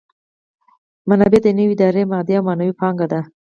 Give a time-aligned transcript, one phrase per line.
[1.09, 3.19] منابع د یوې ادارې مادي او معنوي پانګه ده.